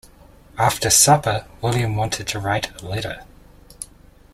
[0.57, 3.23] After supper William wanted to write a letter.